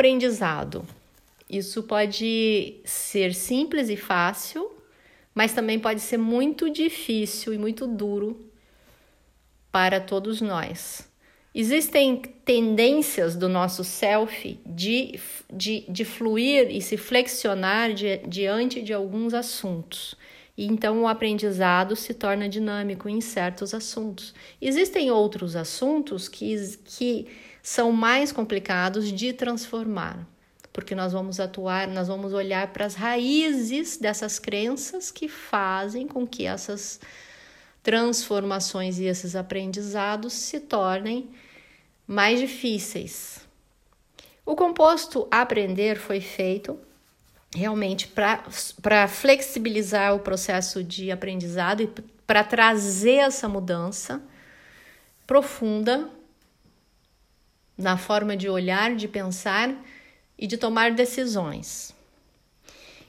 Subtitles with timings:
[0.00, 0.82] aprendizado.
[1.48, 4.70] Isso pode ser simples e fácil,
[5.34, 8.50] mas também pode ser muito difícil e muito duro
[9.70, 11.06] para todos nós.
[11.54, 15.20] Existem tendências do nosso self de,
[15.52, 20.14] de, de fluir e se flexionar di, diante de alguns assuntos.
[20.56, 24.32] E então o aprendizado se torna dinâmico em certos assuntos.
[24.62, 27.26] Existem outros assuntos que, que
[27.62, 30.26] são mais complicados de transformar,
[30.72, 36.26] porque nós vamos atuar, nós vamos olhar para as raízes dessas crenças que fazem com
[36.26, 37.00] que essas
[37.82, 41.30] transformações e esses aprendizados se tornem
[42.06, 43.40] mais difíceis.
[44.44, 46.78] O composto aprender foi feito
[47.54, 51.86] realmente para flexibilizar o processo de aprendizado e
[52.26, 54.22] para trazer essa mudança
[55.26, 56.08] profunda
[57.80, 59.74] na forma de olhar, de pensar
[60.38, 61.94] e de tomar decisões.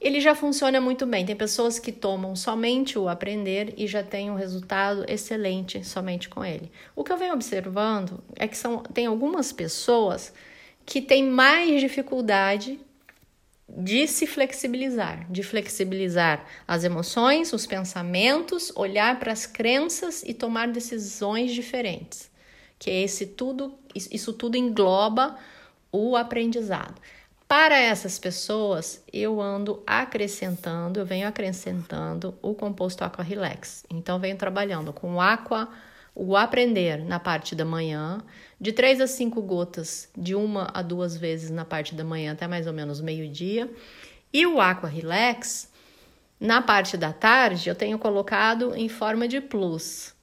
[0.00, 1.24] Ele já funciona muito bem.
[1.24, 6.44] Tem pessoas que tomam somente o aprender e já têm um resultado excelente somente com
[6.44, 6.70] ele.
[6.94, 10.32] O que eu venho observando é que são, tem algumas pessoas
[10.84, 12.78] que têm mais dificuldade
[13.68, 20.68] de se flexibilizar, de flexibilizar as emoções, os pensamentos, olhar para as crenças e tomar
[20.68, 22.30] decisões diferentes.
[22.78, 25.36] Que esse tudo, isso tudo engloba
[25.90, 27.00] o aprendizado.
[27.48, 33.84] Para essas pessoas, eu ando acrescentando, eu venho acrescentando o composto Aqua Relax.
[33.88, 35.68] Então, venho trabalhando com o Aqua,
[36.12, 38.20] o Aprender na parte da manhã,
[38.60, 42.48] de 3 a 5 gotas, de uma a duas vezes na parte da manhã até
[42.48, 43.70] mais ou menos meio-dia.
[44.32, 45.70] E o Aqua Relax,
[46.40, 50.15] na parte da tarde, eu tenho colocado em forma de plus,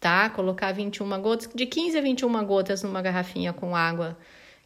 [0.00, 0.30] tá?
[0.30, 4.16] Colocar 21 gotas, de 15 a 21 gotas numa garrafinha com água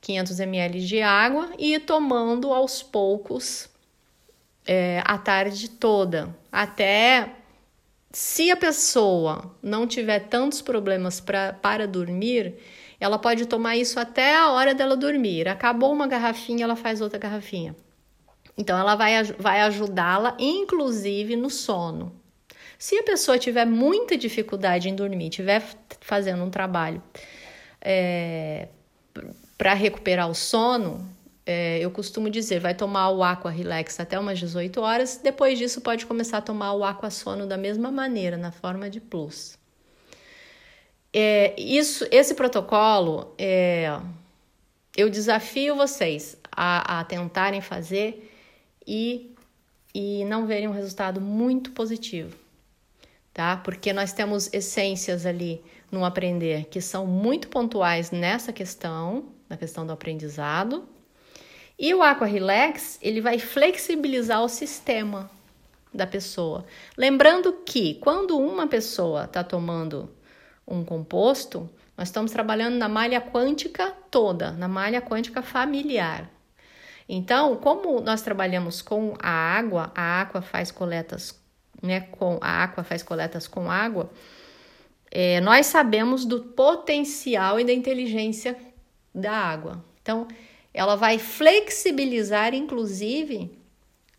[0.01, 3.69] 500 ml de água e ir tomando aos poucos
[4.67, 7.31] é, a tarde toda, até
[8.13, 12.55] se a pessoa não tiver tantos problemas pra, para dormir,
[13.01, 15.49] ela pode tomar isso até a hora dela dormir.
[15.49, 17.75] Acabou uma garrafinha, ela faz outra garrafinha.
[18.57, 22.15] Então, ela vai, vai ajudá-la, inclusive, no sono.
[22.79, 25.63] Se a pessoa tiver muita dificuldade em dormir, estiver
[26.01, 27.03] fazendo um trabalho
[27.81, 28.69] é,
[29.57, 31.09] para recuperar o sono,
[31.47, 35.81] é, eu costumo dizer, vai tomar o Aqua Relax até umas 18 horas, depois disso
[35.81, 39.59] pode começar a tomar o Aqua Sono da mesma maneira, na forma de plus.
[41.13, 44.01] É, isso, esse protocolo, é,
[44.97, 48.33] eu desafio vocês a, a tentarem fazer
[48.87, 49.31] e,
[49.95, 52.37] e não verem um resultado muito positivo,
[53.35, 53.57] tá?
[53.57, 59.85] Porque nós temos essências ali no aprender que são muito pontuais nessa questão, na questão
[59.85, 60.89] do aprendizado.
[61.77, 65.29] E o Aqua Relax, ele vai flexibilizar o sistema
[65.93, 66.65] da pessoa.
[66.97, 70.09] Lembrando que quando uma pessoa está tomando
[70.67, 76.31] um composto, nós estamos trabalhando na malha quântica toda, na malha quântica familiar.
[77.09, 81.39] Então, como nós trabalhamos com a água, a água faz coletas,
[81.85, 84.11] né, com a água faz coletas com água,
[85.11, 88.57] é, nós sabemos do potencial e da inteligência
[89.15, 89.85] da água.
[90.03, 90.27] Então,
[90.73, 93.57] ela vai flexibilizar, inclusive,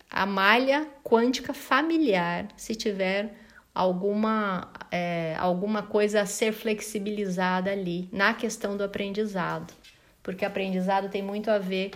[0.09, 3.35] a malha quântica familiar, se tiver
[3.73, 9.73] alguma, é, alguma coisa a ser flexibilizada ali na questão do aprendizado,
[10.23, 11.91] porque aprendizado tem muito a ver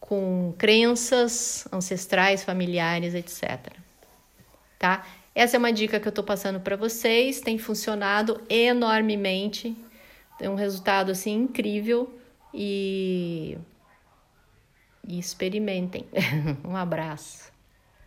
[0.00, 3.80] com crenças ancestrais, familiares, etc.
[4.80, 5.06] Tá?
[5.34, 9.76] Essa é uma dica que eu estou passando para vocês, tem funcionado enormemente,
[10.38, 12.18] tem um resultado assim incrível
[12.54, 13.58] e,
[15.06, 16.06] e experimentem.
[16.64, 17.52] um abraço.